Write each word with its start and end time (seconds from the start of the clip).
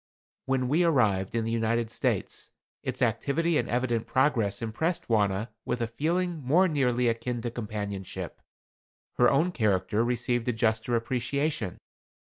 When 0.47 0.67
we 0.67 0.83
arrived 0.83 1.35
in 1.35 1.45
the 1.45 1.51
United 1.51 1.91
States, 1.91 2.49
its 2.81 3.03
activity 3.03 3.59
and 3.59 3.69
evident 3.69 4.07
progress 4.07 4.59
impressed 4.59 5.07
Wauna 5.07 5.49
with 5.63 5.79
a 5.79 5.85
feeling 5.85 6.41
more 6.43 6.67
nearly 6.67 7.07
akin 7.07 7.39
to 7.43 7.51
companionship. 7.51 8.41
Her 9.19 9.29
own 9.29 9.51
character 9.51 10.03
received 10.03 10.47
a 10.47 10.53
juster 10.53 10.95
appreciation. 10.95 11.77